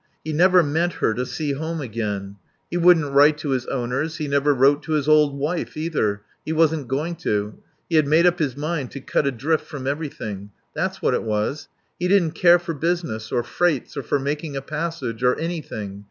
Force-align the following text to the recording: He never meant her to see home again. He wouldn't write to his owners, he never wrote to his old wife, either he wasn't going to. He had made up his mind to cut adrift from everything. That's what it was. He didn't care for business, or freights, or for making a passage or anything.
He 0.23 0.33
never 0.33 0.63
meant 0.63 0.93
her 0.93 1.13
to 1.13 1.27
see 1.27 1.51
home 1.51 1.79
again. 1.79 2.37
He 2.71 2.77
wouldn't 2.77 3.13
write 3.13 3.37
to 3.37 3.49
his 3.49 3.67
owners, 3.67 4.17
he 4.17 4.27
never 4.27 4.51
wrote 4.51 4.81
to 4.81 4.93
his 4.93 5.07
old 5.07 5.37
wife, 5.37 5.77
either 5.77 6.23
he 6.43 6.51
wasn't 6.51 6.87
going 6.87 7.17
to. 7.17 7.59
He 7.87 7.97
had 7.97 8.07
made 8.07 8.25
up 8.25 8.39
his 8.39 8.57
mind 8.57 8.89
to 8.93 8.99
cut 8.99 9.27
adrift 9.27 9.65
from 9.67 9.85
everything. 9.85 10.49
That's 10.73 11.03
what 11.03 11.13
it 11.13 11.21
was. 11.21 11.67
He 11.99 12.07
didn't 12.07 12.31
care 12.31 12.57
for 12.57 12.73
business, 12.73 13.31
or 13.31 13.43
freights, 13.43 13.95
or 13.95 14.01
for 14.01 14.17
making 14.17 14.57
a 14.57 14.61
passage 14.63 15.21
or 15.21 15.35
anything. 15.37 15.99